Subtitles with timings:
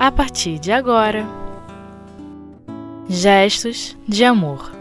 [0.00, 1.26] a partir de agora.
[3.06, 4.72] Gestos de Amor.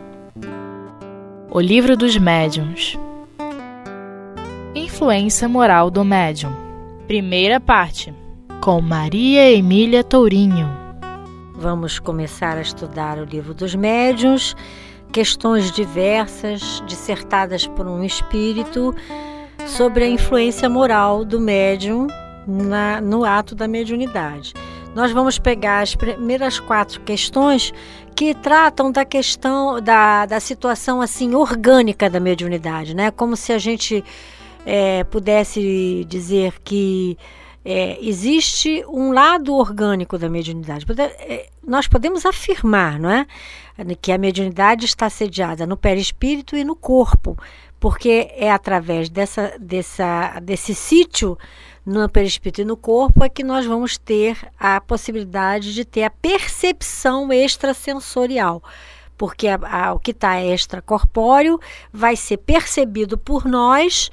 [1.51, 2.97] O Livro dos Médiuns.
[4.73, 6.55] Influência Moral do Médium.
[7.05, 8.13] Primeira parte.
[8.61, 10.69] Com Maria Emília Tourinho.
[11.53, 14.55] Vamos começar a estudar o Livro dos Médiuns,
[15.11, 18.95] questões diversas dissertadas por um espírito
[19.67, 22.07] sobre a influência moral do médium
[22.47, 24.53] na, no ato da mediunidade
[24.99, 27.73] nós vamos pegar as primeiras quatro questões
[28.13, 33.09] que tratam da questão da, da situação assim orgânica da mediunidade, né?
[33.09, 34.03] Como se a gente
[34.65, 37.17] é, pudesse dizer que
[37.63, 40.85] é, existe um lado orgânico da mediunidade.
[40.99, 43.25] É, nós podemos afirmar, não é,
[44.01, 47.37] que a mediunidade está sediada no perispírito e no corpo,
[47.79, 51.37] porque é através dessa, dessa, desse sítio
[51.89, 56.09] no perispírito e no corpo é que nós vamos ter a possibilidade de ter a
[56.11, 58.61] percepção extrasensorial.
[59.17, 61.59] Porque a, a, o que está extracorpóreo
[61.91, 64.11] vai ser percebido por nós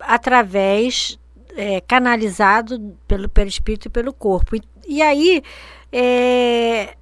[0.00, 1.16] através,
[1.56, 4.56] é, canalizado pelo perispírito e pelo corpo.
[4.56, 5.42] E, e aí,
[5.92, 6.96] é,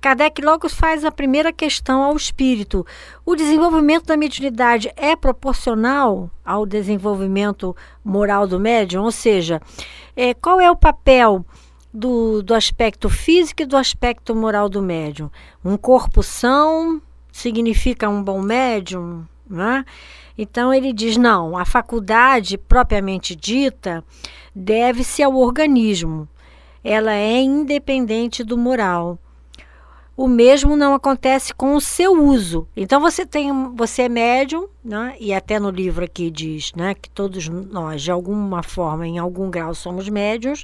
[0.00, 2.86] Kardec logo faz a primeira questão ao espírito.
[3.24, 9.04] O desenvolvimento da mediunidade é proporcional ao desenvolvimento moral do médium?
[9.04, 9.60] Ou seja,
[10.16, 11.44] é, qual é o papel
[11.92, 15.30] do, do aspecto físico e do aspecto moral do médium?
[15.64, 17.00] Um corpo são
[17.32, 19.24] significa um bom médium?
[19.48, 19.84] Né?
[20.38, 24.02] Então ele diz: não, a faculdade propriamente dita
[24.54, 26.28] deve-se ao organismo
[26.84, 29.18] ela é independente do moral.
[30.16, 32.68] O mesmo não acontece com o seu uso.
[32.76, 35.16] Então você tem, você é médium, né?
[35.18, 39.50] E até no livro aqui diz, né, que todos nós de alguma forma, em algum
[39.50, 40.62] grau somos médiums.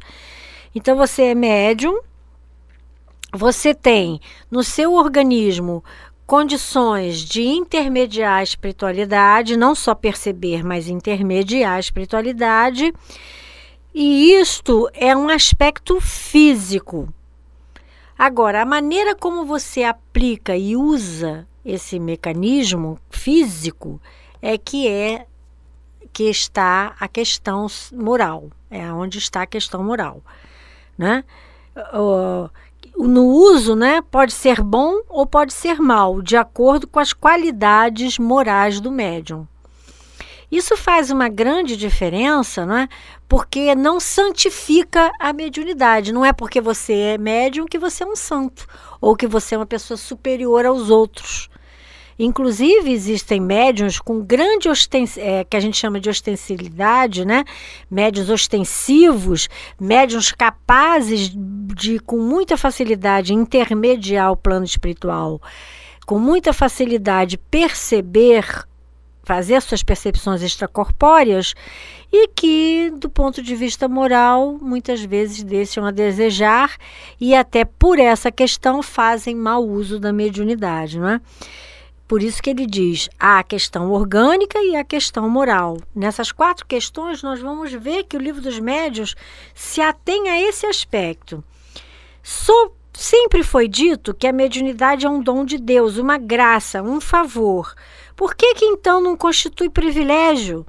[0.72, 1.98] Então você é médium.
[3.33, 5.83] Você tem no seu organismo
[6.27, 12.92] condições de intermediar a espiritualidade, não só perceber, mas intermediar a espiritualidade.
[13.95, 17.12] E isto é um aspecto físico.
[18.17, 24.01] Agora, a maneira como você aplica e usa esse mecanismo físico
[24.40, 25.27] é que é
[26.12, 30.22] que está a questão moral, é onde está a questão moral,
[30.98, 31.24] né?
[32.96, 38.18] no uso, né, pode ser bom ou pode ser mal, de acordo com as qualidades
[38.18, 39.46] morais do médium.
[40.50, 42.88] Isso faz uma grande diferença, não é?
[43.28, 46.12] Porque não santifica a mediunidade.
[46.12, 48.66] Não é porque você é médium que você é um santo
[49.00, 51.48] ou que você é uma pessoa superior aos outros.
[52.22, 54.68] Inclusive, existem médiums com grande
[55.16, 57.44] é, que a gente chama de ostensibilidade, né?
[57.90, 59.48] Médiuns ostensivos,
[59.80, 65.40] médiums capazes de, com muita facilidade, intermediar o plano espiritual,
[66.05, 68.66] com muita facilidade perceber
[69.23, 71.55] fazer suas percepções extracorpóreas
[72.13, 76.77] e que, do ponto de vista moral, muitas vezes deixam a desejar
[77.20, 81.20] e até por essa questão fazem mau uso da mediunidade, não é?
[82.11, 85.77] Por isso que ele diz há a questão orgânica e a questão moral.
[85.95, 89.14] Nessas quatro questões, nós vamos ver que o livro dos médios
[89.55, 91.45] se atém a esse aspecto.
[92.20, 97.01] So, sempre foi dito que a mediunidade é um dom de Deus, uma graça, um
[97.01, 97.73] favor.
[98.20, 100.67] Por que, que então não constitui privilégio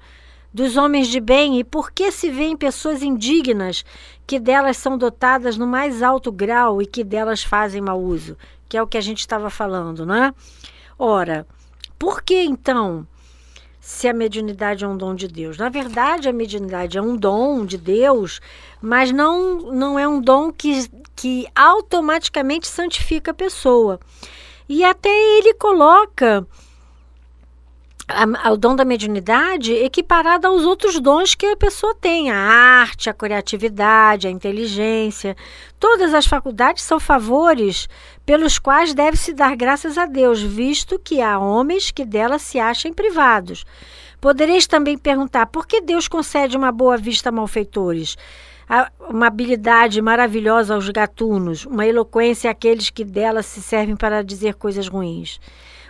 [0.53, 3.83] dos homens de bem e por que se vêem pessoas indignas
[4.25, 8.37] que delas são dotadas no mais alto grau e que delas fazem mau uso?
[8.69, 10.33] Que é o que a gente estava falando, não é?
[10.97, 11.45] Ora,
[11.99, 13.05] por que então
[13.81, 15.57] se a mediunidade é um dom de Deus?
[15.57, 18.39] Na verdade, a mediunidade é um dom de Deus,
[18.81, 23.99] mas não, não é um dom que, que automaticamente santifica a pessoa.
[24.69, 26.47] E até ele coloca
[28.51, 33.13] o dom da mediunidade equiparado aos outros dons que a pessoa tem, a arte, a
[33.13, 35.35] criatividade, a inteligência.
[35.79, 37.87] Todas as faculdades são favores
[38.25, 42.93] pelos quais deve-se dar graças a Deus, visto que há homens que delas se achem
[42.93, 43.65] privados.
[44.19, 48.17] Podereis também perguntar por que Deus concede uma boa vista a malfeitores?
[49.09, 54.87] uma habilidade maravilhosa aos gatunos, uma eloquência àqueles que delas se servem para dizer coisas
[54.87, 55.39] ruins.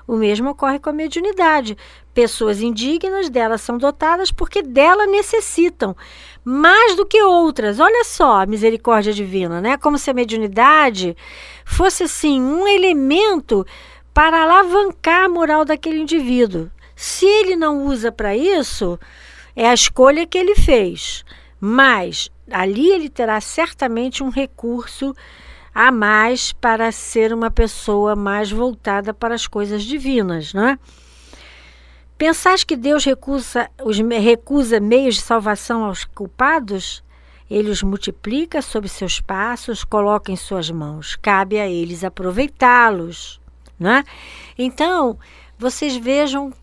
[0.07, 1.77] O mesmo ocorre com a mediunidade.
[2.13, 5.95] Pessoas indignas delas são dotadas porque dela necessitam
[6.43, 7.79] mais do que outras.
[7.79, 9.77] Olha só a misericórdia divina, né?
[9.77, 11.15] Como se a mediunidade
[11.65, 13.65] fosse assim um elemento
[14.13, 16.69] para alavancar a moral daquele indivíduo.
[16.95, 18.99] Se ele não usa para isso,
[19.55, 21.23] é a escolha que ele fez.
[21.59, 25.15] Mas ali ele terá certamente um recurso
[25.73, 30.79] a mais para ser uma pessoa mais voltada para as coisas divinas, não é?
[32.17, 37.03] Pensais que Deus recusa, os, recusa meios de salvação aos culpados?
[37.49, 41.15] Ele os multiplica sob seus passos, coloca em suas mãos.
[41.15, 43.41] Cabe a eles aproveitá-los.
[43.79, 44.03] Né?
[44.57, 45.17] Então,
[45.57, 46.53] vocês vejam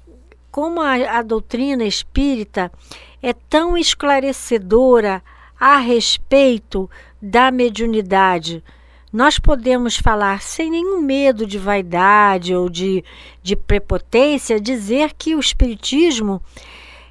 [0.51, 2.71] como a, a doutrina espírita
[3.21, 5.23] é tão esclarecedora
[5.59, 6.89] a respeito
[7.21, 8.63] da mediunidade.
[9.13, 13.03] Nós podemos falar sem nenhum medo de vaidade ou de,
[13.43, 16.43] de prepotência, dizer que o Espiritismo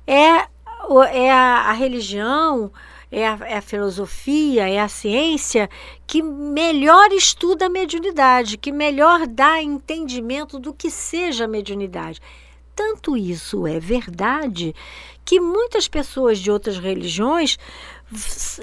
[0.06, 0.48] é,
[1.12, 2.72] é a, a religião,
[3.12, 5.70] é a, é a, filosofia, é a ciência
[6.06, 12.22] que melhor estuda a mediunidade, que melhor dá entendimento do que seja a mediunidade.
[12.76, 14.76] Tanto isso é verdade
[15.26, 17.58] que muitas pessoas de outras religiões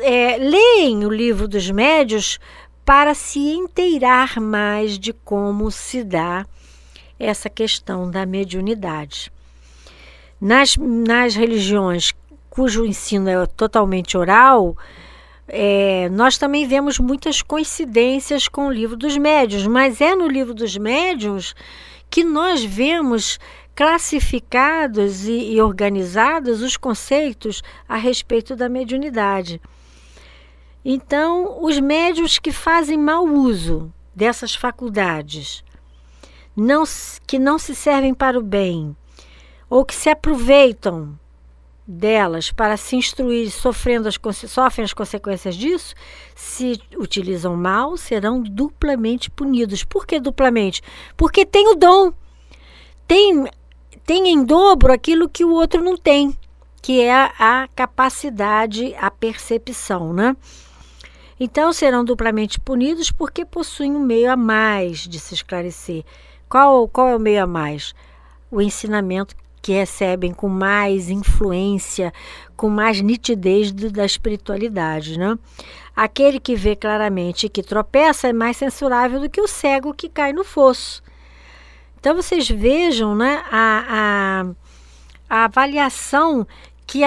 [0.01, 2.39] é, leem o livro dos médios
[2.85, 6.47] para se inteirar mais de como se dá
[7.19, 9.33] essa questão da mediunidade.
[10.41, 12.13] Nas, nas religiões
[12.51, 14.77] cujo ensino é totalmente oral,
[15.49, 20.55] é, nós também vemos muitas coincidências com o livro dos médiuns, mas é no livro
[20.55, 21.55] dos médiuns
[22.09, 23.41] que nós vemos
[23.75, 29.61] classificados e, e organizados os conceitos a respeito da mediunidade.
[30.85, 35.65] Então, os médios que fazem mau uso dessas faculdades,
[36.55, 36.85] não,
[37.27, 38.95] que não se servem para o bem,
[39.71, 41.19] ou que se aproveitam
[41.87, 45.95] delas para se instruir, sofrendo as, sofrem as consequências disso,
[46.35, 49.85] se utilizam mal, serão duplamente punidos.
[49.85, 50.83] Por que duplamente?
[51.17, 52.13] Porque tem o dom,
[53.07, 53.45] tem,
[54.05, 56.37] tem em dobro aquilo que o outro não tem,
[56.81, 60.37] que é a, capacidade, a percepção, né?
[61.39, 66.05] Então serão duplamente punidos porque possuem um meio a mais de se esclarecer.
[66.49, 67.95] Qual, qual é o meio a mais?
[68.51, 72.13] O ensinamento que recebem com mais influência,
[72.55, 75.19] com mais nitidez do, da espiritualidade.
[75.19, 75.39] Né?
[75.97, 80.33] Aquele que vê claramente que tropeça é mais censurável do que o cego que cai
[80.33, 81.03] no fosso.
[81.99, 84.45] Então vocês vejam né, a,
[85.31, 86.47] a, a avaliação
[86.87, 87.01] que,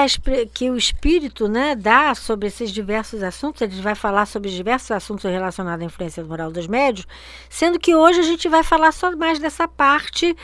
[0.54, 5.24] que, o espírito né, dá sobre esses diversos assuntos, ele vai falar sobre diversos assuntos
[5.24, 7.08] relacionados à influência moral dos médios,
[7.50, 10.36] sendo que hoje a gente vai falar só mais dessa parte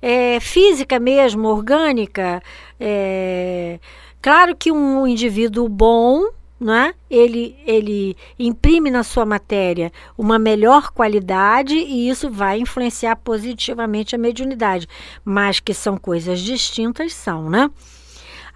[0.00, 2.42] é, física mesmo, orgânica.
[2.78, 3.80] É,
[4.22, 6.28] claro que um indivíduo bom,
[6.60, 14.14] né, ele, ele imprime na sua matéria uma melhor qualidade e isso vai influenciar positivamente
[14.14, 14.88] a mediunidade,
[15.24, 17.70] mas que são coisas distintas, são, né?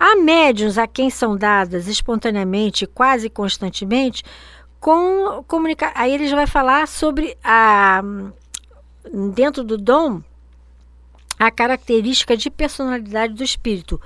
[0.05, 4.25] Há médiuns a quem são dadas espontaneamente, quase constantemente,
[4.81, 5.95] com comunicação.
[5.97, 8.03] Aí ele já vai falar sobre a
[9.33, 10.21] dentro do dom
[11.39, 14.01] a característica de personalidade do espírito,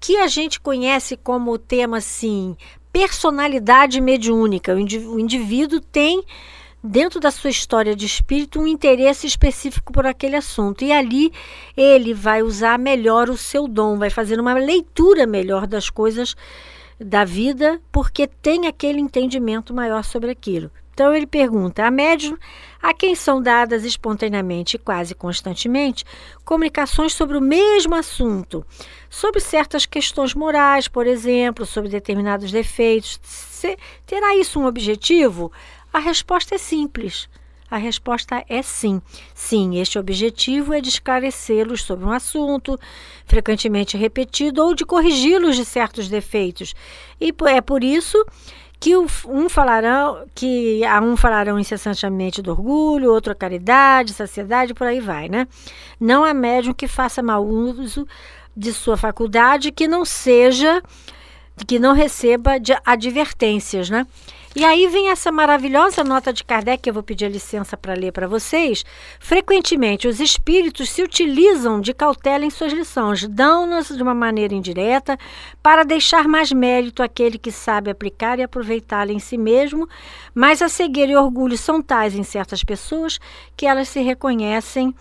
[0.00, 2.56] que a gente conhece como tema assim,
[2.92, 4.74] personalidade mediúnica.
[4.74, 6.24] O indivíduo tem
[6.82, 10.84] dentro da sua história de espírito, um interesse específico por aquele assunto.
[10.84, 11.32] E ali
[11.76, 16.34] ele vai usar melhor o seu dom, vai fazer uma leitura melhor das coisas
[17.00, 20.70] da vida, porque tem aquele entendimento maior sobre aquilo.
[20.98, 22.36] Então ele pergunta a médium
[22.82, 26.04] a quem são dadas espontaneamente e quase constantemente
[26.44, 28.66] comunicações sobre o mesmo assunto,
[29.08, 33.20] sobre certas questões morais, por exemplo, sobre determinados defeitos.
[34.04, 35.52] terá isso um objetivo?
[35.92, 37.28] A resposta é simples.
[37.70, 39.00] A resposta é sim.
[39.34, 42.78] Sim, este objetivo é de esclarecê-los sobre um assunto
[43.26, 46.74] frequentemente repetido ou de corrigi-los de certos defeitos.
[47.20, 48.24] E é por isso
[48.80, 54.86] que um falarão que a um falarão incessantemente do orgulho, outro a caridade, saciedade, por
[54.86, 55.46] aí vai, né?
[56.00, 58.06] Não há médium que faça mau uso
[58.56, 60.82] de sua faculdade que não seja
[61.66, 62.52] que não receba
[62.84, 64.06] advertências, né?
[64.56, 67.92] E aí vem essa maravilhosa nota de Kardec, que eu vou pedir a licença para
[67.92, 68.84] ler para vocês.
[69.20, 75.18] Frequentemente, os espíritos se utilizam de cautela em suas lições, dão-nos de uma maneira indireta
[75.62, 79.86] para deixar mais mérito àquele que sabe aplicar e aproveitá-la em si mesmo,
[80.34, 83.20] mas a cegueira e orgulho são tais em certas pessoas
[83.54, 84.94] que elas se reconhecem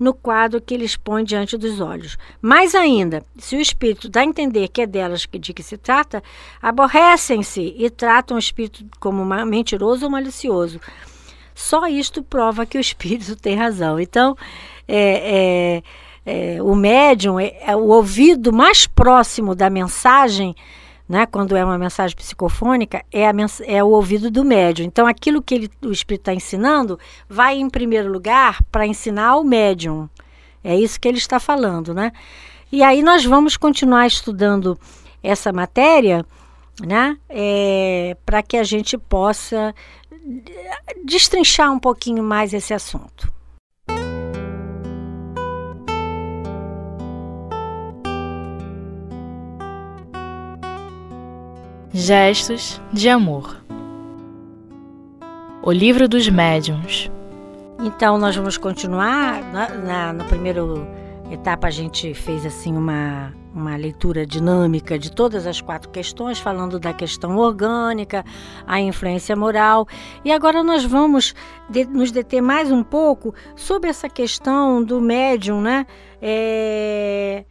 [0.00, 2.16] no quadro que eles põem diante dos olhos.
[2.40, 6.22] Mais ainda, se o espírito dá a entender que é delas de que se trata,
[6.62, 10.80] aborrecem-se e tratam o espírito como mentiroso ou malicioso.
[11.54, 14.00] Só isto prova que o espírito tem razão.
[14.00, 14.34] Então,
[14.88, 15.82] é,
[16.24, 20.56] é, é, o médium é, é o ouvido mais próximo da mensagem
[21.10, 24.86] né, quando é uma mensagem psicofônica, é, a mens é o ouvido do médium.
[24.86, 26.96] Então, aquilo que ele, o espírito está ensinando
[27.28, 30.08] vai, em primeiro lugar, para ensinar ao médium.
[30.62, 32.12] É isso que ele está falando, né?
[32.70, 34.78] E aí nós vamos continuar estudando
[35.20, 36.24] essa matéria,
[36.80, 37.18] né?
[37.28, 39.74] É, para que a gente possa
[41.04, 43.39] destrinchar um pouquinho mais esse assunto.
[51.92, 53.60] Gestos de amor.
[55.60, 57.10] O livro dos médiuns.
[57.80, 60.60] Então nós vamos continuar na, na, na primeira
[61.32, 66.78] etapa a gente fez assim uma uma leitura dinâmica de todas as quatro questões, falando
[66.78, 68.24] da questão orgânica,
[68.66, 69.88] a influência moral.
[70.24, 71.34] E agora nós vamos
[71.68, 75.84] de, nos deter mais um pouco sobre essa questão do médium, né?
[76.22, 77.44] É,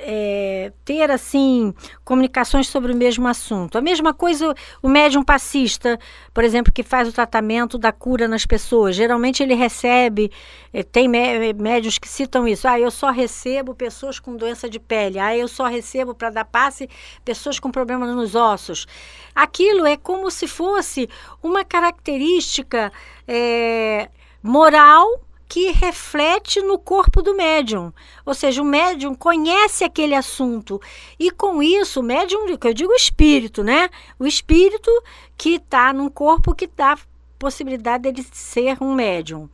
[0.00, 3.76] é, ter assim comunicações sobre o mesmo assunto.
[3.76, 5.98] A mesma coisa o médium passista,
[6.32, 8.96] por exemplo, que faz o tratamento da cura nas pessoas.
[8.96, 10.30] Geralmente ele recebe,
[10.72, 12.66] é, tem médios que citam isso.
[12.66, 15.18] Ah, eu só recebo pessoas com doença de pele.
[15.18, 16.88] Ah, eu só recebo para dar passe
[17.24, 18.86] pessoas com problemas nos ossos.
[19.34, 21.08] Aquilo é como se fosse
[21.42, 22.90] uma característica
[23.28, 24.08] é,
[24.42, 27.92] moral que reflete no corpo do médium.
[28.24, 30.80] Ou seja, o médium conhece aquele assunto.
[31.18, 33.88] E com isso, o médium, eu digo espírito, né?
[34.18, 34.90] O espírito
[35.36, 36.98] que está num corpo que dá
[37.38, 39.48] possibilidade dele ser um médium.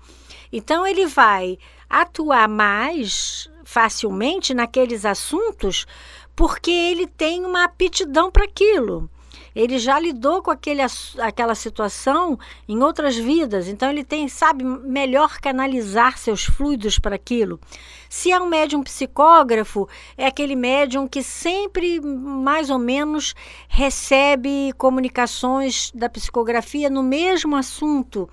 [0.53, 1.59] Então, ele vai
[1.89, 5.87] atuar mais facilmente naqueles assuntos
[6.35, 9.11] porque ele tem uma aptidão para aquilo.
[9.55, 10.83] Ele já lidou com aquele,
[11.19, 17.61] aquela situação em outras vidas, então ele tem, sabe, melhor canalizar seus fluidos para aquilo.
[18.09, 23.35] Se é um médium psicógrafo, é aquele médium que sempre, mais ou menos,
[23.69, 28.29] recebe comunicações da psicografia no mesmo assunto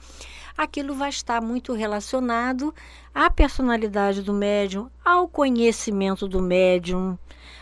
[0.60, 2.76] aquilo vai estar muito relacionado
[3.16, 7.18] à personalidade do médium, ao conhecimento do médium,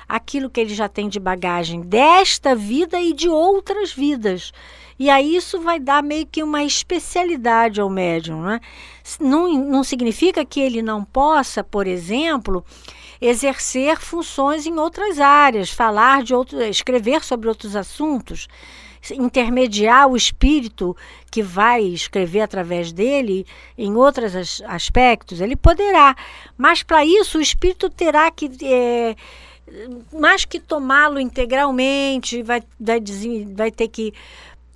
[0.10, 4.52] aquilo que ele já tem de bagagem desta vida e de outras vidas.
[4.98, 8.42] E aí isso vai dar meio que uma especialidade ao médium.
[8.42, 8.60] Né?
[9.20, 12.66] Não, não significa que ele não possa, por exemplo,
[13.22, 18.48] exercer funções em outras áreas, falar de outros, escrever sobre outros assuntos,
[19.12, 20.96] intermediar o espírito
[21.32, 23.46] que vai escrever através dele
[23.78, 26.16] em outros aspectos, ele poderá.
[26.58, 29.16] Mas para isso o espírito terá que é,
[30.14, 33.02] mais que tomá-lo integralmente, vai, vai,
[33.54, 34.14] vai ter que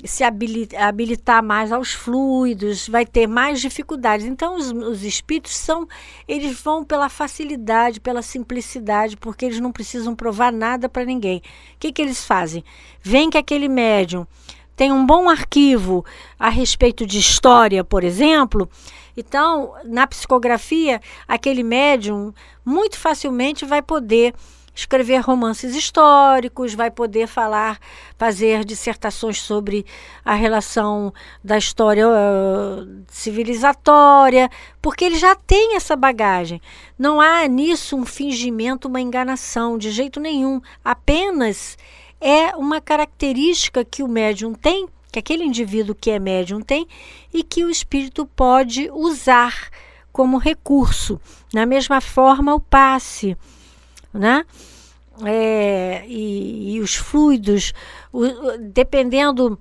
[0.06, 4.26] se habilitar mais aos fluidos, vai ter mais dificuldades.
[4.26, 5.88] Então, os, os, espíritos são,
[6.28, 11.38] eles vão pela facilidade, pela simplicidade, porque eles não precisam provar nada para ninguém.
[11.38, 11.42] O
[11.80, 12.64] que, que eles fazem?
[13.02, 14.26] Vem que aquele médium
[14.76, 16.04] tem um bom arquivo
[16.40, 18.68] a respeito de história, por exemplo.
[19.16, 22.34] Então, na psicografia, aquele médium
[22.66, 24.34] muito facilmente vai poder
[24.74, 27.80] escrever romances históricos, vai poder falar,
[28.18, 29.86] fazer dissertações sobre
[30.24, 31.14] a relação
[31.44, 34.50] da história uh, civilizatória,
[34.82, 36.62] porque ele já tem essa bagagem.
[36.98, 40.62] Não há nisso um fingimento, uma enganação, de jeito nenhum.
[40.84, 41.78] Apenas
[42.20, 46.88] é uma característica que o médium tem, que aquele indivíduo que é médium tem,
[47.34, 49.70] e que o espírito pode usar
[50.12, 51.20] como recurso.
[51.54, 53.38] Da mesma forma, o passe
[54.14, 54.46] né?
[55.24, 57.74] É, e, e, os fluidos,
[58.12, 58.24] o,
[58.60, 59.60] dependendo,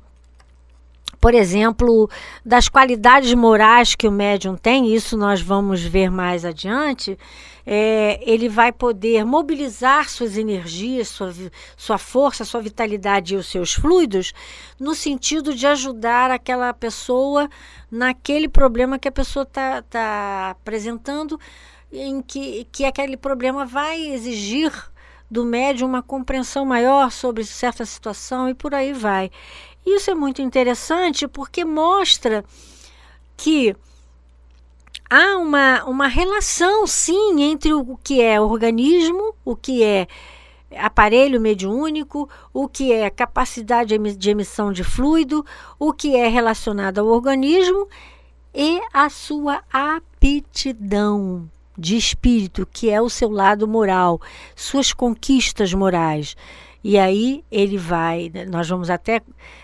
[1.21, 2.09] por exemplo,
[2.45, 7.19] das qualidades morais que o médium tem, isso nós vamos ver mais adiante,
[7.67, 11.33] é, ele vai poder mobilizar suas energias, sua,
[11.77, 14.33] sua força, sua vitalidade e os seus fluidos
[14.79, 17.51] no sentido de ajudar aquela pessoa
[17.91, 21.39] naquele problema que a pessoa está tá apresentando
[21.93, 24.73] em que, que aquele problema vai exigir
[25.31, 29.31] do médium uma compreensão maior sobre certa situação e por aí vai.
[29.87, 32.45] Isso é muito interessante porque mostra
[33.37, 33.75] que
[35.09, 40.07] há uma, uma relação, sim, entre o que é organismo, o que é
[40.77, 45.45] aparelho mediúnico, o que é capacidade de emissão de fluido,
[45.79, 47.89] o que é relacionado ao organismo
[48.55, 51.49] e a sua aptidão
[51.81, 54.21] de espírito, que é o seu lado moral,
[54.55, 56.37] suas conquistas morais.
[56.83, 59.21] E aí ele vai, nós vamos até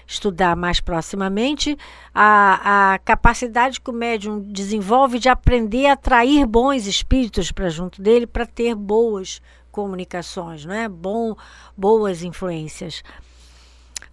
[0.07, 1.77] estudar mais proximamente
[2.15, 8.03] a, a capacidade que o médium desenvolve de aprender a atrair bons espíritos para junto
[8.03, 9.41] dele para ter boas
[9.73, 10.89] comunicações, não é?
[10.89, 11.35] Bom,
[11.77, 13.03] boas influências.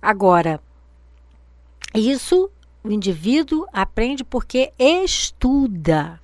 [0.01, 0.61] Agora,
[1.93, 2.49] isso
[2.83, 6.22] o indivíduo aprende porque estuda.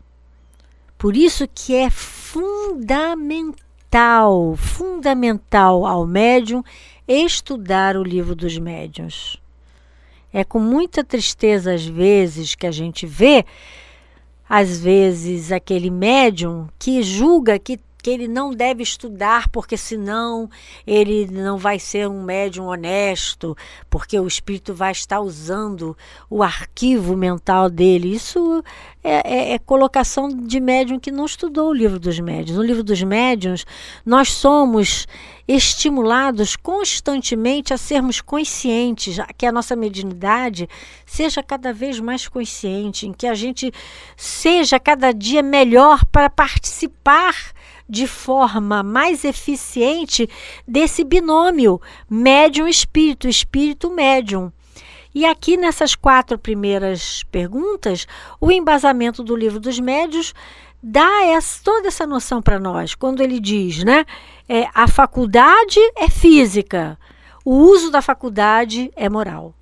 [0.99, 3.55] Por isso que é fundamental,
[4.57, 6.61] fundamental ao médium
[7.07, 9.41] estudar o livro dos médiuns.
[10.33, 13.45] É com muita tristeza às vezes que a gente vê
[14.47, 20.49] às vezes aquele médium que julga que que ele não deve estudar, porque senão
[20.87, 23.55] ele não vai ser um médium honesto,
[23.89, 25.97] porque o espírito vai estar usando
[26.29, 28.15] o arquivo mental dele.
[28.15, 28.63] Isso
[29.03, 32.57] é, é, é colocação de médium que não estudou o livro dos médiuns.
[32.57, 33.65] No livro dos médiuns,
[34.05, 35.05] nós somos
[35.47, 40.69] estimulados constantemente a sermos conscientes, que a nossa mediunidade
[41.05, 43.73] seja cada vez mais consciente, em que a gente
[44.15, 47.35] seja cada dia melhor para participar
[47.89, 50.29] de forma mais eficiente
[50.67, 54.51] desse binômio médium-espírito, espírito-médium.
[55.13, 58.05] E aqui nessas quatro primeiras perguntas,
[58.39, 60.35] o embasamento do livro dos médios
[60.81, 62.93] dá essa, toda essa noção para nós.
[62.93, 64.05] Quando ele diz, né,
[64.47, 66.97] é, a faculdade é física,
[67.43, 69.55] o uso da faculdade é moral.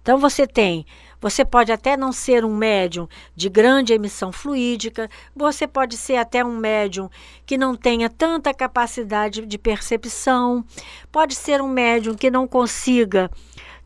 [0.00, 0.86] Então você tem
[1.22, 6.44] você pode até não ser um médium de grande emissão fluídica, você pode ser até
[6.44, 7.08] um médium
[7.46, 10.64] que não tenha tanta capacidade de percepção,
[11.12, 13.30] pode ser um médium que não consiga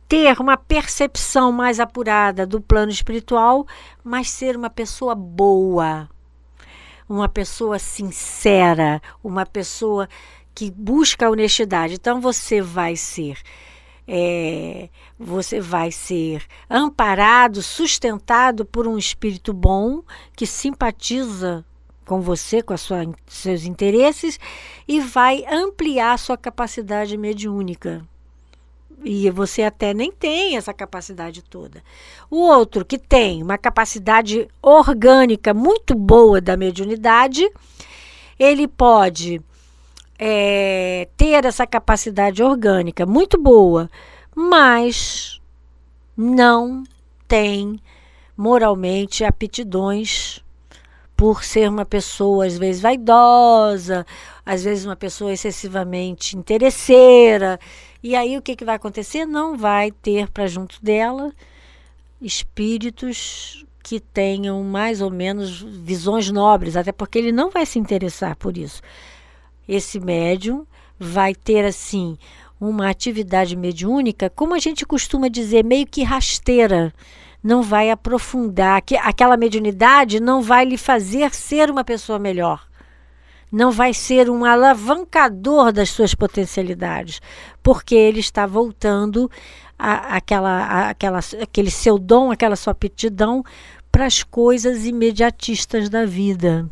[0.08, 3.66] ter uma percepção mais apurada do plano espiritual,
[4.02, 6.08] mas ser uma pessoa boa,
[7.06, 10.08] uma pessoa sincera, uma pessoa
[10.54, 11.94] que busca a honestidade.
[11.96, 13.38] Então você vai ser
[14.06, 20.02] é, você vai ser amparado, sustentado por um espírito bom
[20.34, 21.64] que simpatiza
[22.04, 24.38] com você, com sua, seus interesses
[24.86, 28.04] e vai ampliar sua capacidade mediúnica.
[29.04, 31.82] E você até nem tem essa capacidade toda.
[32.30, 37.50] O outro que tem uma capacidade orgânica muito boa da mediunidade,
[38.38, 39.42] ele pode
[40.18, 43.90] é, ter essa capacidade orgânica muito boa,
[44.34, 45.40] mas
[46.16, 46.84] não
[47.28, 47.80] tem
[48.36, 50.42] moralmente aptidões
[51.16, 54.06] por ser uma pessoa às vezes vaidosa,
[54.44, 57.58] às vezes uma pessoa excessivamente interesseira.
[58.02, 59.24] E aí o que, que vai acontecer?
[59.24, 61.32] Não vai ter para junto dela
[62.20, 68.36] espíritos que tenham mais ou menos visões nobres, até porque ele não vai se interessar
[68.36, 68.82] por isso
[69.68, 70.66] esse médium
[70.98, 72.16] vai ter assim
[72.60, 76.92] uma atividade mediúnica, como a gente costuma dizer, meio que rasteira.
[77.42, 82.66] Não vai aprofundar, que aquela mediunidade não vai lhe fazer ser uma pessoa melhor.
[83.52, 87.20] Não vai ser um alavancador das suas potencialidades,
[87.62, 89.30] porque ele está voltando
[89.78, 93.44] aquela, aquela, aquele seu dom, aquela sua aptidão
[93.92, 96.68] para as coisas imediatistas da vida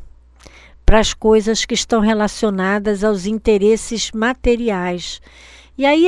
[0.84, 5.20] para as coisas que estão relacionadas aos interesses materiais.
[5.76, 6.06] E aí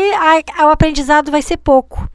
[0.56, 2.08] a, o aprendizado vai ser pouco.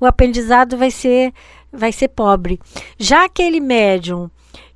[0.00, 1.32] O aprendizado vai ser
[1.72, 2.58] vai ser pobre.
[2.98, 4.30] Já aquele médium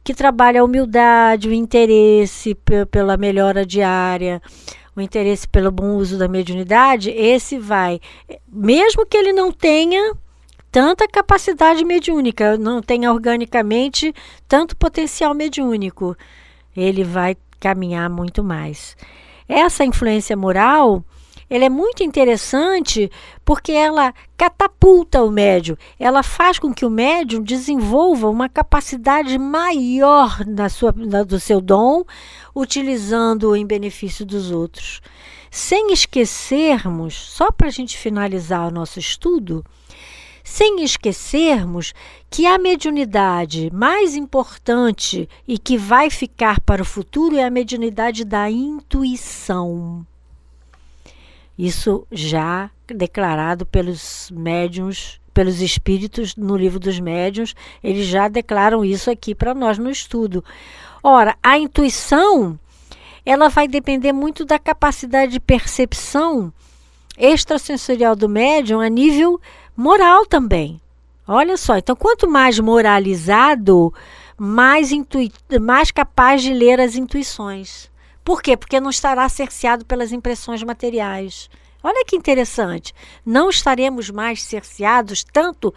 [0.04, 2.56] que trabalha a humildade, o interesse
[2.90, 4.42] pela melhora diária,
[4.94, 8.00] o interesse pelo bom uso da mediunidade, esse vai,
[8.46, 10.14] mesmo que ele não tenha
[10.70, 14.14] tanta capacidade mediúnica, não tenha organicamente
[14.48, 16.16] tanto potencial mediúnico,
[16.76, 18.96] ele vai caminhar muito mais.
[19.48, 21.04] Essa influência moral,
[21.48, 23.10] ela é muito interessante
[23.44, 30.44] porque ela catapulta o médium, ela faz com que o médium desenvolva uma capacidade maior
[30.46, 32.04] na sua, na, do seu dom,
[32.54, 35.02] utilizando-o em benefício dos outros.
[35.50, 39.62] Sem esquecermos, só para a gente finalizar o nosso estudo,
[40.52, 41.94] sem esquecermos
[42.28, 48.22] que a mediunidade mais importante e que vai ficar para o futuro é a mediunidade
[48.22, 50.06] da intuição.
[51.58, 59.10] Isso já declarado pelos médiuns, pelos espíritos no livro dos médiuns, eles já declaram isso
[59.10, 60.44] aqui para nós no estudo.
[61.02, 62.60] Ora, a intuição,
[63.24, 66.52] ela vai depender muito da capacidade de percepção
[67.16, 69.40] extrasensorial do médium a nível
[69.76, 70.80] moral também.
[71.26, 73.92] Olha só, então quanto mais moralizado,
[74.36, 74.90] mais,
[75.60, 77.90] mais capaz de ler as intuições.
[78.24, 78.56] Por quê?
[78.56, 81.48] Porque não estará cerceado pelas impressões materiais.
[81.82, 82.94] Olha que interessante.
[83.26, 85.74] Não estaremos mais cerceados tanto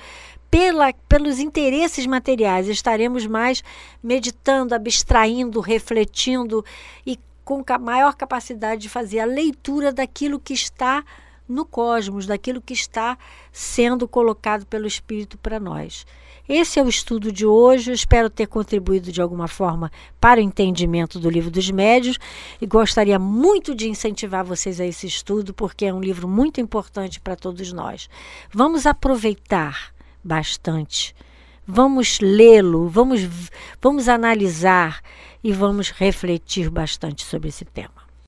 [0.49, 3.63] pela, pelos interesses materiais, estaremos mais
[4.01, 6.63] meditando, abstraindo, refletindo
[7.05, 11.03] e com maior capacidade de fazer a leitura daquilo que está
[11.47, 13.17] no cosmos, daquilo que está
[13.51, 16.05] sendo colocado pelo Espírito para nós.
[16.47, 17.89] Esse é o estudo de hoje.
[17.89, 22.19] Eu espero ter contribuído de alguma forma para o entendimento do livro dos médios
[22.61, 27.19] e gostaria muito de incentivar vocês a esse estudo, porque é um livro muito importante
[27.19, 28.07] para todos nós.
[28.53, 29.91] Vamos aproveitar
[30.23, 31.15] bastante.
[31.65, 33.27] Vamos lê-lo, vamos,
[33.81, 35.01] vamos analisar
[35.43, 37.94] e vamos refletir bastante sobre esse tema.